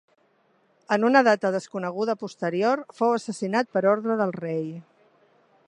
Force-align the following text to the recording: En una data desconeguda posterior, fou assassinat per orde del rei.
En 0.95 1.03
una 1.09 1.21
data 1.27 1.51
desconeguda 1.55 2.15
posterior, 2.23 2.81
fou 3.01 3.13
assassinat 3.19 3.69
per 3.77 3.85
orde 3.95 4.17
del 4.23 4.35
rei. 4.39 4.65